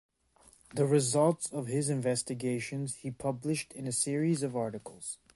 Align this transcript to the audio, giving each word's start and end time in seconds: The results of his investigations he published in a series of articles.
The 0.73 0.87
results 0.87 1.53
of 1.53 1.67
his 1.67 1.87
investigations 1.87 2.95
he 2.95 3.11
published 3.11 3.71
in 3.73 3.85
a 3.85 3.91
series 3.91 4.41
of 4.41 4.55
articles. 4.55 5.19